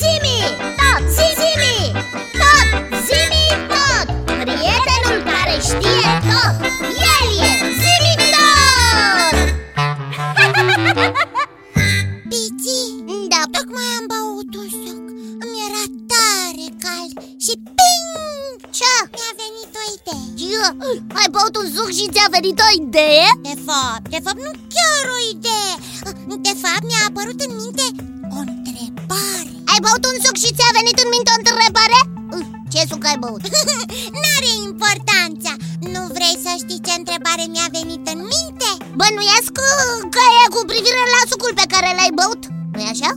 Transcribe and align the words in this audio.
Zimi, 0.00 0.38
tot, 0.78 1.02
zimi, 1.16 1.76
tot, 2.40 2.68
zimi, 3.06 3.44
tot 3.72 4.06
Prietenul 4.24 5.18
care 5.30 5.56
știe 5.68 6.10
tot, 6.28 6.54
el 7.14 7.26
e 7.48 7.50
zimi 7.82 8.14
tot 8.34 9.36
Pici, 12.30 12.78
Da, 13.32 13.40
tocmai 13.54 13.88
am 13.98 14.04
băut 14.12 14.50
un 14.62 14.68
suc 14.82 15.04
Îmi 15.44 15.58
era 15.66 15.84
tare 16.12 16.66
cald 16.82 17.12
și 17.44 17.52
ping! 17.76 18.56
ce? 18.78 18.92
Mi-a 19.16 19.32
venit 19.42 19.72
o 19.80 19.82
idee 19.96 20.26
Ce? 20.40 20.62
Ai 21.20 21.28
băut 21.34 21.54
un 21.62 21.68
suc 21.74 21.90
și 21.98 22.04
ți-a 22.12 22.26
venit 22.30 22.58
o 22.66 22.68
idee? 22.82 23.28
De 23.48 23.54
fapt, 23.66 24.04
de 24.14 24.18
fapt 24.24 24.40
nu 24.46 24.50
chiar 24.74 25.04
o 25.16 25.18
idee 25.34 25.74
De 26.46 26.52
fapt 26.62 26.84
mi-a 26.88 27.02
apărut 27.08 27.40
în 27.46 27.52
minte 27.60 27.86
o 28.36 28.38
întrebare 28.46 29.50
Ai 29.82 29.88
băut 29.90 30.04
un 30.12 30.18
suc 30.24 30.36
și 30.44 30.54
ți-a 30.56 30.70
venit 30.78 30.98
în 31.04 31.08
minte 31.14 31.30
o 31.32 31.38
întrebare? 31.40 31.98
Uh, 32.36 32.46
Ce 32.72 32.80
suc 32.90 33.02
ai 33.10 33.18
băut? 33.24 33.42
N-are 34.20 34.50
importanța 34.68 35.52
Nu 35.94 36.02
vrei 36.16 36.36
să 36.44 36.50
știi 36.62 36.84
ce 36.86 36.92
întrebare 37.00 37.44
mi-a 37.52 37.68
venit 37.78 38.04
în 38.14 38.20
minte? 38.34 38.70
Bănuiesc 39.00 39.50
că, 39.58 39.68
că 40.14 40.22
e 40.42 40.44
cu 40.54 40.60
privire 40.72 41.04
la 41.14 41.22
sucul 41.30 41.52
pe 41.60 41.66
care 41.72 41.88
l-ai 41.98 42.12
băut 42.20 42.42
nu-i 42.74 42.92
așa? 42.94 43.10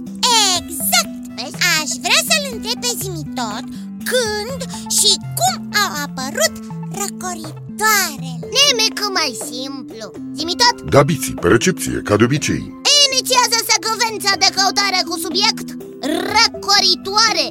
Exact! 0.58 1.14
Vezi? 1.38 1.58
Aș 1.78 1.90
vrea 2.06 2.22
să-l 2.30 2.46
întreb 2.54 2.78
pe 2.84 2.92
Zimitot 3.02 3.66
când 4.10 4.60
și 4.98 5.12
cum 5.40 5.56
au 5.84 5.92
apărut 6.06 6.56
răcoritoarele 7.02 8.34
Nimic 8.58 8.98
mai 9.18 9.32
simplu 9.50 10.06
Zimi 10.38 10.56
tot, 10.62 10.76
Da, 10.94 11.02
biții, 11.10 11.40
pe 11.42 11.48
recepție, 11.56 11.96
ca 12.08 12.14
de 12.20 12.26
obicei 12.30 12.64
inițiază 13.08 13.58
secvența 13.72 14.32
de 14.44 14.50
căutare 14.58 15.00
cu 15.10 15.16
subiect 15.26 15.68
Răcoritoare 16.06 17.46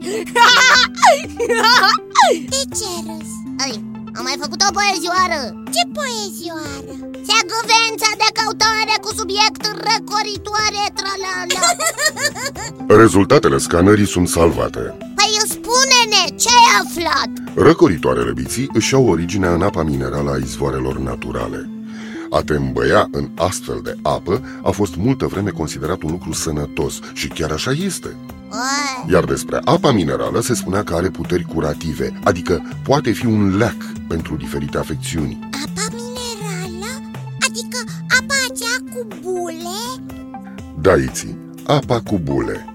De 2.52 2.62
ce 2.76 2.90
râs? 3.06 3.30
Ai, 3.64 3.74
am 4.16 4.22
mai 4.28 4.36
făcut 4.42 4.60
o 4.68 4.70
poezioară 4.78 5.40
Ce 5.74 5.82
poezioară? 5.96 6.94
Secvența 7.30 8.10
de 8.22 8.28
căutare 8.38 8.94
cu 9.04 9.10
subiect 9.20 9.62
răcoritoare 9.86 10.84
tralala 10.98 11.62
Rezultatele 13.02 13.58
scanării 13.58 14.06
sunt 14.06 14.28
salvate 14.28 14.96
Păi 14.98 15.34
spune-ne, 15.48 16.36
ce 16.42 16.48
ai 16.48 16.68
aflat? 16.82 17.30
Răcoritoarele 17.54 18.32
biții 18.32 18.70
își 18.72 18.94
au 18.94 19.08
originea 19.08 19.52
în 19.54 19.62
apa 19.62 19.82
minerală 19.82 20.30
a 20.30 20.36
izvoarelor 20.36 20.98
naturale 20.98 21.68
a 22.34 22.40
te 22.40 22.54
îmbăia 22.54 23.08
în 23.10 23.28
astfel 23.36 23.80
de 23.82 23.96
apă 24.02 24.42
a 24.62 24.70
fost 24.70 24.96
multă 24.96 25.26
vreme 25.26 25.50
considerat 25.50 26.02
un 26.02 26.10
lucru 26.10 26.32
sănătos 26.32 26.98
și 27.12 27.28
chiar 27.28 27.50
așa 27.50 27.70
este. 27.70 28.16
Oi, 28.50 29.12
Iar 29.12 29.24
despre 29.24 29.60
apa 29.64 29.90
minerală 29.92 30.40
se 30.40 30.54
spunea 30.54 30.82
că 30.84 30.94
are 30.94 31.08
puteri 31.08 31.42
curative, 31.44 32.20
adică 32.24 32.62
poate 32.84 33.10
fi 33.10 33.26
un 33.26 33.56
leac 33.56 33.76
pentru 34.08 34.36
diferite 34.36 34.78
afecțiuni. 34.78 35.38
Apa 35.52 35.94
minerală? 35.94 37.00
Adică 37.48 37.78
apa 38.20 38.34
aceea 38.50 38.78
cu 38.92 39.06
bule? 39.22 40.04
Da, 40.80 40.94
Iții, 40.94 41.38
apa 41.66 42.00
cu 42.00 42.18
bule. 42.24 42.68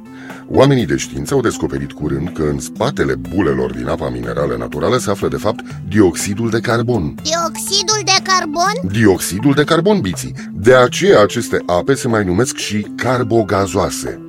Oamenii 0.51 0.85
de 0.85 0.95
știință 0.95 1.33
au 1.33 1.41
descoperit 1.41 1.91
curând 1.91 2.29
că 2.33 2.41
în 2.43 2.59
spatele 2.59 3.15
bulelor 3.15 3.73
din 3.73 3.87
apa 3.87 4.09
minerală 4.09 4.55
naturală 4.57 4.97
se 4.97 5.09
află 5.09 5.27
de 5.27 5.35
fapt 5.37 5.59
dioxidul 5.87 6.49
de 6.49 6.59
carbon. 6.59 7.15
dioxidul 7.23 8.01
de 8.05 8.21
carbon? 8.23 8.91
Dioxidul 8.91 9.53
de 9.53 9.63
carbon, 9.63 9.99
biții. 10.01 10.33
De 10.53 10.75
aceea 10.75 11.21
aceste 11.21 11.63
ape 11.65 11.93
se 11.93 12.07
mai 12.07 12.23
numesc 12.25 12.55
și 12.55 12.87
carbogazoase. 12.95 14.21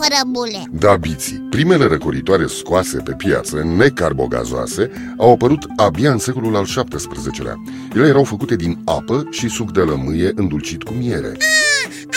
Fără 0.00 0.20
bule 0.26 0.62
Da, 0.70 0.96
biții. 0.96 1.46
Primele 1.50 1.86
răcoritoare 1.86 2.46
scoase 2.46 2.96
pe 2.96 3.12
piață, 3.12 3.62
necarbogazoase, 3.76 4.90
au 5.16 5.32
apărut 5.32 5.66
abia 5.76 6.10
în 6.12 6.18
secolul 6.18 6.56
al 6.56 6.64
XVII-lea. 6.64 7.62
Ele 7.94 8.06
erau 8.06 8.24
făcute 8.24 8.56
din 8.56 8.78
apă 8.84 9.26
și 9.30 9.48
suc 9.48 9.72
de 9.72 9.80
lămâie 9.80 10.32
îndulcit 10.34 10.82
cu 10.82 10.92
miere. 10.92 11.36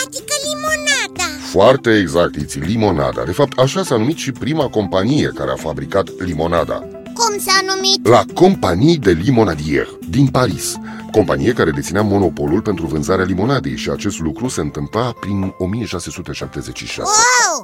Adică 0.04 0.34
limonada 0.44 1.30
Foarte 1.50 1.98
exact, 1.98 2.34
Iții, 2.34 2.60
limonada. 2.60 3.22
De 3.24 3.32
fapt, 3.32 3.58
așa 3.58 3.82
s-a 3.82 3.96
numit 3.96 4.16
și 4.16 4.32
prima 4.32 4.68
companie 4.68 5.30
care 5.34 5.50
a 5.50 5.56
fabricat 5.56 6.08
limonada. 6.18 6.88
Cum 7.14 7.38
s-a 7.38 7.60
numit? 7.74 8.08
La 8.08 8.24
Compagnie 8.34 8.96
de 9.00 9.10
Limonadier 9.10 9.88
din 10.08 10.26
Paris, 10.26 10.74
companie 11.10 11.52
care 11.52 11.70
deținea 11.70 12.02
monopolul 12.02 12.62
pentru 12.62 12.86
vânzarea 12.86 13.24
limonadei 13.24 13.76
și 13.76 13.90
acest 13.90 14.20
lucru 14.20 14.48
se 14.48 14.60
întâmpla 14.60 15.12
prin 15.20 15.54
1676. 15.58 17.10
Wow, 17.10 17.63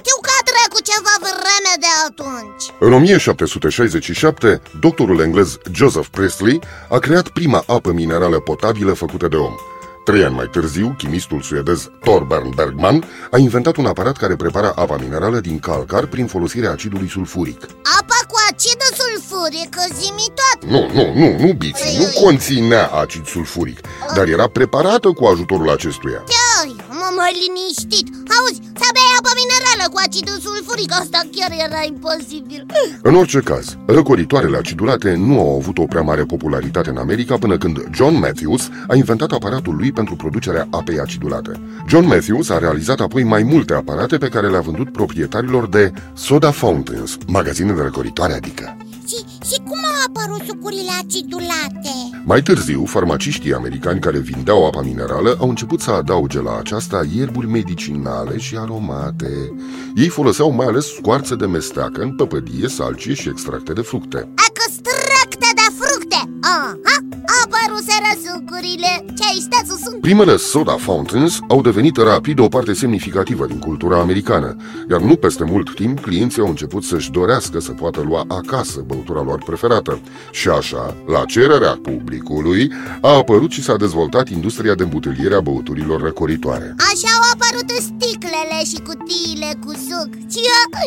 știu 0.00 0.16
că 0.26 0.30
a 0.38 0.42
trecut 0.50 0.84
ceva 0.92 1.14
vreme 1.20 1.72
de 1.84 1.92
atunci 2.08 2.64
În 2.78 2.92
1767, 2.92 4.62
doctorul 4.80 5.20
englez 5.20 5.58
Joseph 5.72 6.08
Priestley 6.10 6.60
a 6.90 6.98
creat 6.98 7.28
prima 7.28 7.64
apă 7.66 7.92
minerală 7.92 8.38
potabilă 8.38 8.92
făcută 8.92 9.28
de 9.28 9.36
om. 9.36 9.54
Trei 10.04 10.24
ani 10.24 10.34
mai 10.34 10.48
târziu, 10.52 10.94
chimistul 10.98 11.40
suedez 11.42 11.90
Torbern 12.04 12.54
Bergman 12.54 13.04
a 13.30 13.38
inventat 13.38 13.76
un 13.76 13.86
aparat 13.86 14.16
care 14.16 14.36
prepara 14.36 14.72
apa 14.76 14.96
minerală 14.96 15.38
din 15.40 15.58
calcar 15.58 16.06
prin 16.06 16.26
folosirea 16.26 16.70
acidului 16.70 17.08
sulfuric. 17.08 17.60
Apa 18.00 18.18
cu 18.28 18.36
acid 18.50 18.80
sulfuric, 18.98 19.76
zimi 19.98 20.26
tot 20.40 20.70
Nu, 20.70 20.90
nu, 20.92 21.12
nu, 21.14 21.38
nu 21.38 21.52
biți, 21.52 21.98
nu 21.98 22.22
conținea 22.24 22.86
acid 22.86 23.26
sulfuric, 23.26 23.78
dar 24.14 24.26
era 24.26 24.48
preparată 24.48 25.08
cu 25.12 25.24
ajutorul 25.24 25.70
acestuia. 25.70 26.24
Ai, 26.60 26.76
mă 26.88 27.08
mai 27.16 27.32
liniștit 27.42 28.06
Auzi, 28.36 28.60
să 28.80 28.88
bei 28.96 29.10
apă 29.18 29.30
minerală 29.40 29.86
cu 30.10 30.16
acid 30.16 30.28
sulfuric 30.28 30.92
Asta 30.92 31.20
chiar 31.32 31.50
era 31.66 31.82
imposibil 31.86 32.66
În 33.02 33.14
orice 33.14 33.38
caz, 33.38 33.76
răcoritoarele 33.86 34.56
acidulate 34.56 35.14
nu 35.14 35.40
au 35.40 35.56
avut 35.56 35.78
o 35.78 35.84
prea 35.84 36.02
mare 36.02 36.24
popularitate 36.24 36.90
în 36.90 36.96
America 36.96 37.38
până 37.38 37.58
când 37.58 37.88
John 37.94 38.14
Matthews 38.18 38.68
a 38.88 38.94
inventat 38.94 39.30
aparatul 39.32 39.76
lui 39.76 39.92
pentru 39.92 40.16
producerea 40.16 40.66
apei 40.70 40.98
acidulate. 40.98 41.60
John 41.88 42.06
Matthews 42.06 42.48
a 42.50 42.58
realizat 42.58 43.00
apoi 43.00 43.22
mai 43.22 43.42
multe 43.42 43.74
aparate 43.74 44.18
pe 44.18 44.28
care 44.28 44.48
le-a 44.48 44.60
vândut 44.60 44.92
proprietarilor 44.92 45.68
de 45.68 45.92
Soda 46.14 46.50
Fountains, 46.50 47.16
magazine 47.26 47.72
de 47.72 47.82
răcoritoare 47.82 48.32
adică. 48.32 48.76
și, 49.06 49.16
și 49.50 49.58
cum 49.64 49.78
au 49.78 49.79
apărut 50.14 50.42
sucurile 50.46 50.90
acidulate? 51.02 52.22
Mai 52.24 52.42
târziu, 52.42 52.84
farmaciștii 52.84 53.54
americani 53.54 54.00
care 54.00 54.18
vindeau 54.18 54.66
apa 54.66 54.82
minerală 54.82 55.36
au 55.40 55.48
început 55.48 55.80
să 55.80 55.90
adauge 55.90 56.40
la 56.40 56.58
aceasta 56.58 57.06
ierburi 57.14 57.46
medicinale 57.46 58.38
și 58.38 58.56
aromate. 58.56 59.52
Ei 59.94 60.08
foloseau 60.08 60.50
mai 60.50 60.66
ales 60.66 60.94
scoarță 60.94 61.34
de 61.34 61.46
mesteacă 61.46 62.02
în 62.02 62.14
păpădie, 62.14 62.68
salcie 62.68 63.14
și 63.14 63.28
extracte 63.28 63.72
de 63.72 63.80
fructe. 63.80 64.16
Extracte 64.18 64.49
sucurile 68.34 69.04
Ce 69.16 69.24
aistețul 69.32 69.78
sunt 69.84 70.00
Primele 70.00 70.36
soda 70.36 70.72
fountains 70.72 71.38
au 71.48 71.60
devenit 71.62 71.96
rapid 71.96 72.38
o 72.38 72.48
parte 72.48 72.72
semnificativă 72.72 73.46
din 73.46 73.58
cultura 73.58 74.00
americană, 74.00 74.56
iar 74.90 75.00
nu 75.00 75.16
peste 75.16 75.44
mult 75.44 75.74
timp 75.74 76.00
clienții 76.00 76.42
au 76.42 76.48
început 76.48 76.84
să-și 76.84 77.10
dorească 77.10 77.60
să 77.60 77.70
poată 77.70 78.00
lua 78.00 78.24
acasă 78.28 78.84
băutura 78.86 79.22
lor 79.22 79.42
preferată. 79.44 80.00
Și 80.30 80.48
așa, 80.48 80.96
la 81.06 81.24
cererea 81.24 81.78
publicului, 81.82 82.72
a 83.00 83.16
apărut 83.16 83.50
și 83.50 83.62
s-a 83.62 83.76
dezvoltat 83.76 84.28
industria 84.28 84.74
de 84.74 84.82
îmbuteliere 84.82 85.34
a 85.34 85.40
băuturilor 85.40 86.00
răcoritoare. 86.00 86.74
Așa 86.78 87.08
au 87.16 87.30
apărut 87.34 87.70
sticlele 87.70 88.58
și 88.64 88.80
cutiile 88.86 89.58
cu 89.64 89.70
suc 89.70 90.10
Ce? 90.30 90.38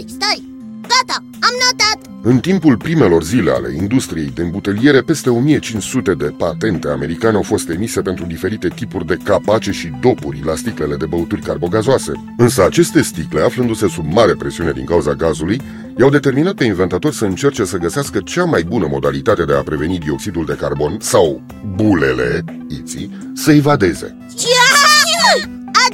Stai, 0.05 0.52
gata, 0.93 1.23
am 1.47 1.55
notat 1.63 2.11
În 2.21 2.39
timpul 2.39 2.77
primelor 2.77 3.23
zile 3.23 3.51
ale 3.51 3.75
industriei 3.75 4.31
de 4.35 4.41
îmbuteliere, 4.41 5.01
peste 5.01 5.29
1500 5.29 6.13
de 6.13 6.33
patente 6.37 6.87
americane 6.87 7.35
au 7.35 7.41
fost 7.41 7.69
emise 7.69 8.01
pentru 8.01 8.25
diferite 8.25 8.67
tipuri 8.67 9.05
de 9.05 9.17
capace 9.23 9.71
și 9.71 9.91
dopuri 10.01 10.41
la 10.45 10.55
sticlele 10.55 10.95
de 10.95 11.05
băuturi 11.05 11.41
carbogazoase. 11.41 12.11
Însă 12.37 12.65
aceste 12.65 13.01
sticle, 13.01 13.41
aflându-se 13.41 13.87
sub 13.87 14.05
mare 14.11 14.35
presiune 14.35 14.71
din 14.71 14.85
cauza 14.85 15.13
gazului, 15.13 15.61
i-au 15.99 16.09
determinat 16.09 16.53
pe 16.53 16.63
inventatori 16.63 17.15
să 17.15 17.25
încerce 17.25 17.63
să 17.63 17.77
găsească 17.77 18.19
cea 18.19 18.43
mai 18.43 18.63
bună 18.63 18.87
modalitate 18.89 19.43
de 19.43 19.53
a 19.53 19.61
preveni 19.61 19.97
dioxidul 19.97 20.45
de 20.45 20.57
carbon 20.59 20.97
sau 20.99 21.41
bulele, 21.75 22.43
iții, 22.67 23.31
să 23.33 23.51
evadeze. 23.51 24.17
Ce? 24.35 24.62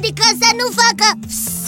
Adică 0.02 0.22
să 0.40 0.50
nu 0.56 0.66
facă 0.82 1.18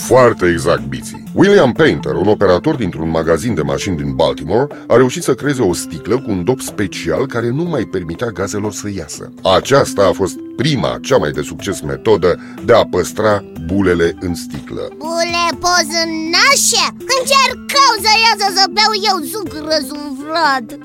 Foarte 0.07 0.47
exact, 0.49 0.83
biții. 0.83 1.23
William 1.33 1.73
Painter, 1.73 2.15
un 2.15 2.27
operator 2.29 2.75
dintr-un 2.75 3.11
magazin 3.11 3.55
de 3.55 3.63
mașini 3.63 3.97
din 3.97 4.15
Baltimore, 4.15 4.67
a 4.87 4.97
reușit 4.97 5.23
să 5.23 5.35
creeze 5.35 5.63
o 5.63 5.73
sticlă 5.75 6.15
cu 6.21 6.31
un 6.31 6.45
dop 6.45 6.61
special 6.61 7.27
care 7.27 7.49
nu 7.51 7.63
mai 7.63 7.85
permitea 7.85 8.27
gazelor 8.29 8.73
să 8.73 8.89
iasă. 8.97 9.33
Aceasta 9.57 10.07
a 10.07 10.13
fost 10.13 10.35
prima, 10.57 10.99
cea 11.03 11.17
mai 11.17 11.31
de 11.31 11.43
succes 11.43 11.81
metodă 11.81 12.41
de 12.65 12.73
a 12.73 12.85
păstra 12.85 13.45
bulele 13.67 14.17
în 14.21 14.35
sticlă. 14.35 14.89
Bule 14.99 15.47
pozânașe 15.65 16.85
Încercau 17.17 17.93
să 18.05 18.13
iasă 18.27 18.47
să 18.59 18.65
beau 18.77 18.93
eu 19.11 19.19
suc 19.33 19.49
răsuflat 19.71 20.65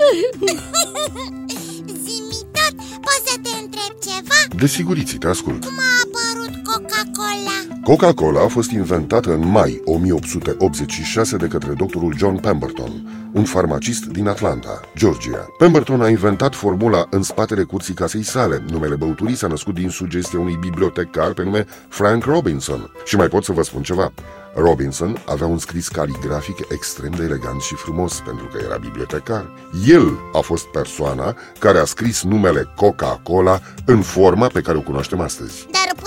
Zimi 2.04 2.40
tot, 2.56 2.76
poți 3.06 3.24
să 3.26 3.36
te 3.44 3.50
întreb 3.62 3.94
ceva? 4.08 4.40
Desiguriți, 4.60 5.16
te 5.16 5.28
ascult. 5.28 5.66
Cum 5.66 5.78
a 5.80 5.92
apărut 6.04 6.27
Coca-Cola? 6.88 7.82
Coca-Cola 7.84 8.44
a 8.44 8.48
fost 8.48 8.72
inventată 8.72 9.34
în 9.34 9.48
mai 9.48 9.82
1886 9.86 11.38
de 11.38 11.48
către 11.48 11.74
doctorul 11.74 12.14
John 12.18 12.38
Pemberton, 12.38 12.92
un 13.34 13.44
farmacist 13.44 14.06
din 14.06 14.28
Atlanta, 14.28 14.80
Georgia. 14.98 15.46
Pemberton 15.58 16.02
a 16.02 16.10
inventat 16.10 16.56
formula 16.56 17.08
în 17.10 17.24
spatele 17.24 17.64
curții 17.64 17.94
casei 17.94 18.24
sale. 18.24 18.64
Numele 18.70 18.96
băuturii 18.96 19.36
s-a 19.36 19.48
născut 19.48 19.74
din 19.74 19.90
sugestia 19.90 20.40
unui 20.40 20.58
bibliotecar 20.60 21.34
pe 21.34 21.44
nume 21.44 21.66
Frank 21.90 22.24
Robinson. 22.24 22.92
Și 23.06 23.16
mai 23.16 23.28
pot 23.28 23.44
să 23.44 23.52
vă 23.52 23.62
spun 23.62 23.82
ceva. 23.82 24.12
Robinson 24.56 25.24
avea 25.26 25.48
un 25.48 25.58
scris 25.58 25.88
caligrafic 25.88 26.58
extrem 26.72 27.12
de 27.12 27.24
elegant 27.24 27.62
și 27.62 27.76
frumos 27.76 28.22
pentru 28.26 28.46
că 28.46 28.60
era 28.66 28.78
bibliotecar. 28.78 29.50
El 29.88 30.20
a 30.34 30.40
fost 30.40 30.66
persoana 30.66 31.36
care 31.60 31.78
a 31.78 31.86
scris 31.86 32.24
numele 32.24 32.74
Coca-Cola 32.76 33.60
în 33.86 34.02
forma 34.02 34.48
pe 34.48 34.62
care 34.62 34.78
o 34.78 34.82
cunoaștem 34.82 35.20
astăzi. 35.20 35.68
Dar 35.72 35.96
până 35.96 36.07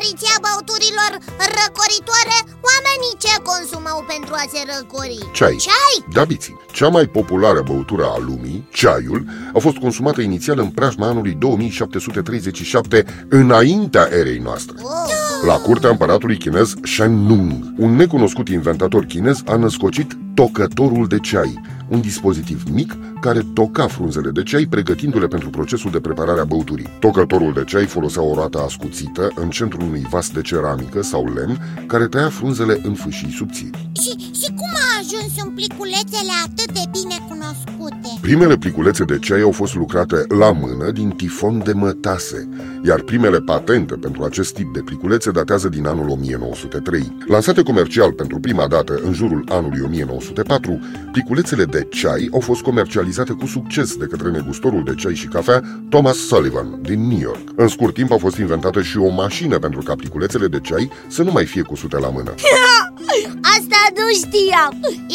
apariția 0.00 0.36
băuturilor 0.46 1.12
răcoritoare, 1.56 2.38
oamenii 2.70 3.14
ce 3.24 3.34
consumau 3.50 3.98
pentru 4.12 4.32
a 4.40 4.44
se 4.52 4.60
răcori? 4.70 5.18
Ceai. 5.32 5.56
Ceai? 5.66 5.96
Da, 6.12 6.24
biții. 6.24 6.56
Cea 6.72 6.88
mai 6.88 7.06
populară 7.06 7.62
băutură 7.70 8.04
a 8.04 8.18
lumii, 8.18 8.68
ceaiul, 8.72 9.24
a 9.54 9.58
fost 9.58 9.76
consumată 9.76 10.20
inițial 10.20 10.58
în 10.58 10.70
preajma 10.70 11.06
anului 11.06 11.34
2737 11.38 13.26
înaintea 13.28 14.08
erei 14.20 14.38
noastre. 14.38 14.76
Oh. 14.82 15.10
La 15.46 15.54
curtea 15.54 15.90
împăratului 15.90 16.38
chinez 16.38 16.74
Shen 16.82 17.12
Nung, 17.12 17.64
un 17.76 17.96
necunoscut 17.96 18.48
inventator 18.48 19.04
chinez 19.04 19.38
a 19.46 19.56
născocit 19.56 20.16
tocătorul 20.34 21.06
de 21.06 21.18
ceai, 21.18 21.60
un 21.90 22.00
dispozitiv 22.00 22.62
mic 22.72 22.96
care 23.20 23.46
toca 23.54 23.86
frunzele 23.86 24.30
de 24.30 24.42
ceai 24.42 24.66
pregătindu-le 24.70 25.26
pentru 25.26 25.50
procesul 25.50 25.90
de 25.90 26.00
preparare 26.00 26.40
a 26.40 26.44
băuturii. 26.44 26.88
Tocătorul 27.00 27.52
de 27.52 27.64
ceai 27.64 27.84
folosea 27.84 28.22
o 28.22 28.34
roată 28.34 28.58
ascuțită 28.58 29.32
în 29.34 29.50
centrul 29.50 29.82
unui 29.82 30.06
vas 30.10 30.30
de 30.30 30.40
ceramică 30.40 31.02
sau 31.02 31.32
lemn 31.34 31.58
care 31.86 32.06
tăia 32.06 32.28
frunzele 32.28 32.80
în 32.82 32.94
fâșii 32.94 33.32
subțiri. 33.32 33.88
Și, 34.00 34.10
și 34.40 34.46
cum 34.46 34.70
a 34.74 34.98
ajuns 34.98 35.44
în 35.44 35.50
pliculețele 35.50 36.32
atât 36.44 36.72
de 36.72 36.84
bine 36.90 37.16
cunoscute? 37.28 38.08
Primele 38.20 38.56
pliculețe 38.56 39.04
de 39.04 39.18
ceai 39.18 39.40
au 39.40 39.50
fost 39.50 39.74
lucrate 39.74 40.24
la 40.28 40.52
mână 40.52 40.90
din 40.90 41.10
tifon 41.10 41.62
de 41.64 41.72
mătase, 41.72 42.48
iar 42.84 43.00
primele 43.00 43.40
patente 43.40 43.94
pentru 43.94 44.22
acest 44.22 44.54
tip 44.54 44.74
de 44.74 44.80
pliculețe 44.80 45.30
datează 45.30 45.68
din 45.68 45.86
anul 45.86 46.08
1903. 46.08 47.16
Lansate 47.26 47.62
comercial 47.62 48.12
pentru 48.12 48.38
prima 48.38 48.66
dată 48.66 49.00
în 49.04 49.12
jurul 49.12 49.44
anului 49.48 49.80
1904, 49.84 50.80
pliculețele 51.12 51.64
de 51.64 51.79
ceai 51.90 52.28
au 52.32 52.40
fost 52.40 52.60
comercializate 52.60 53.32
cu 53.32 53.46
succes 53.46 53.96
de 53.96 54.06
către 54.06 54.30
negustorul 54.30 54.84
de 54.84 54.94
ceai 54.94 55.14
și 55.14 55.26
cafea 55.26 55.62
Thomas 55.88 56.16
Sullivan 56.16 56.78
din 56.82 57.08
New 57.08 57.18
York. 57.20 57.48
În 57.56 57.68
scurt 57.68 57.94
timp 57.94 58.12
a 58.12 58.16
fost 58.16 58.36
inventată 58.36 58.82
și 58.82 58.96
o 58.98 59.08
mașină 59.08 59.58
pentru 59.58 59.80
ca 59.80 59.94
pliculețele 59.94 60.46
de 60.46 60.60
ceai 60.60 60.90
să 61.08 61.22
nu 61.22 61.32
mai 61.32 61.46
fie 61.46 61.62
cusute 61.62 61.98
la 61.98 62.08
mână. 62.08 62.34
Asta 63.56 63.80
nu 63.96 64.06
știam 64.22 64.72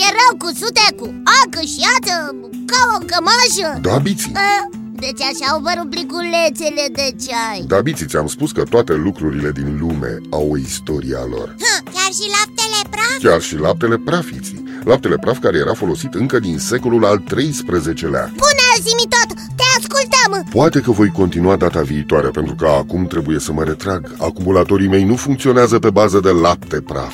Erau 0.08 0.32
cusute 0.38 0.86
cu 0.98 1.14
acă 1.44 1.62
și 1.74 1.82
ață, 1.98 2.36
ca 2.66 2.80
o 2.96 2.98
cămașă 3.06 3.80
Da, 3.82 3.98
biții! 3.98 4.32
A, 4.36 4.70
Deci 5.00 5.22
așa 5.22 5.52
au 5.52 5.60
vărut 5.68 5.90
pliculețele 5.90 6.86
de 6.92 7.08
ceai 7.26 7.64
Da, 7.68 7.82
biții, 7.82 8.06
ți-am 8.06 8.28
spus 8.28 8.52
că 8.52 8.64
toate 8.64 8.94
lucrurile 8.94 9.52
din 9.52 9.78
lume 9.80 10.22
au 10.30 10.52
o 10.52 10.58
istorie 10.58 11.16
a 11.16 11.26
lor. 11.26 11.56
Hă, 11.60 11.74
chiar 11.94 12.05
și 12.16 12.26
laptele 12.38 12.80
praf? 12.90 13.18
Chiar 13.24 13.42
și 13.42 13.56
laptele 13.58 13.98
prafiții. 13.98 14.64
Laptele 14.84 15.18
praf 15.18 15.38
care 15.40 15.58
era 15.58 15.74
folosit 15.74 16.14
încă 16.14 16.40
din 16.40 16.58
secolul 16.58 17.06
al 17.06 17.18
XIII-lea. 17.36 18.26
Bună, 18.44 18.68
zimi 18.86 19.08
tot, 19.16 19.30
te 19.56 19.64
ascultăm 19.78 20.48
Poate 20.52 20.80
că 20.80 20.92
voi 20.92 21.10
continua 21.10 21.56
data 21.56 21.82
viitoare, 21.82 22.28
pentru 22.28 22.56
că 22.56 22.66
acum 22.68 23.06
trebuie 23.08 23.40
să 23.40 23.52
mă 23.52 23.64
retrag. 23.64 24.16
Acumulatorii 24.18 24.88
mei 24.88 25.04
nu 25.04 25.16
funcționează 25.16 25.80
pe 25.80 25.90
bază 25.90 26.20
de 26.20 26.30
lapte 26.30 26.82
praf. 26.82 27.14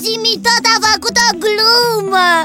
Zimi 0.00 0.40
tot 0.42 0.64
a 0.74 0.86
făcut 0.86 1.16
o 1.26 1.36
glumă 1.44 2.44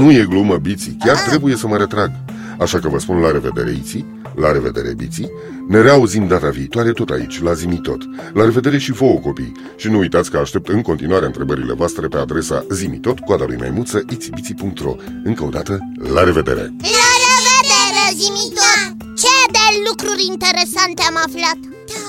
Nu 0.00 0.12
e 0.12 0.26
glumă, 0.28 0.56
biții, 0.56 0.96
chiar 1.04 1.16
trebuie 1.16 1.56
să 1.56 1.66
mă 1.66 1.76
retrag. 1.76 2.10
Așa 2.58 2.78
că 2.78 2.88
vă 2.88 2.98
spun 2.98 3.20
la 3.20 3.30
revedere, 3.30 3.70
Iții, 3.70 4.22
la 4.34 4.52
revedere, 4.52 4.94
biții. 4.94 5.30
Ne 5.68 5.80
reauzim 5.80 6.26
data 6.26 6.48
viitoare 6.48 6.92
tot 6.92 7.10
aici, 7.10 7.42
la 7.42 7.52
Zimitot. 7.52 8.02
La 8.32 8.44
revedere 8.44 8.78
și 8.78 8.92
vouă, 8.92 9.18
copii. 9.18 9.52
Și 9.76 9.88
nu 9.88 9.98
uitați 9.98 10.30
că 10.30 10.36
aștept 10.36 10.68
în 10.68 10.82
continuare 10.82 11.26
întrebările 11.26 11.72
voastre 11.72 12.06
pe 12.06 12.16
adresa 12.16 12.66
zimitot, 12.70 13.18
coada 13.18 13.44
lui 13.46 13.56
maimuță, 13.56 14.02
itibiții.ro. 14.10 14.94
Încă 15.24 15.44
o 15.44 15.48
dată, 15.48 15.78
la 16.14 16.24
revedere! 16.24 16.74
La 16.98 17.10
revedere, 17.24 18.04
zimi 18.20 18.52
tot 18.58 18.84
Ce 19.22 19.36
de 19.56 19.66
lucruri 19.88 20.24
interesante 20.32 21.02
am 21.10 21.16
aflat 21.26 21.58
Da, 21.90 22.04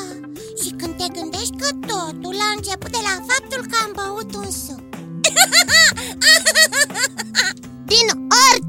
și 0.61 0.69
când 0.79 0.93
te 0.99 1.07
gândești 1.19 1.57
că 1.61 1.69
totul 1.91 2.37
a 2.47 2.49
început 2.57 2.91
de 2.97 3.01
la 3.07 3.15
faptul 3.29 3.61
că 3.71 3.77
am 3.85 3.91
băut 3.99 4.35
un 4.35 4.51
suc 4.51 4.86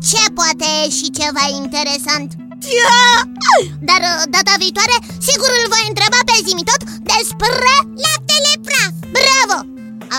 orice 0.08 0.30
poate 0.34 0.66
ieși 0.84 1.10
ceva 1.18 1.44
interesant 1.60 2.30
Dar 3.88 4.00
uh, 4.10 4.22
data 4.34 4.54
viitoare 4.58 4.96
sigur 5.28 5.50
îl 5.58 5.66
voi 5.74 5.84
întreba 5.88 6.20
pe 6.28 6.36
zimi 6.46 6.64
tot 6.70 6.82
despre 7.12 7.48
Laptele 8.04 8.52
praf 8.66 8.94
Bravo! 9.16 9.58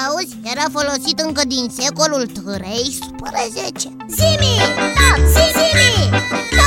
Auzi, 0.04 0.36
era 0.54 0.66
folosit 0.78 1.20
încă 1.20 1.42
din 1.54 1.66
secolul 1.82 2.24
13 2.26 3.96
Zimi! 4.18 4.56
Tot! 5.00 5.22
Zimi! 5.58 6.59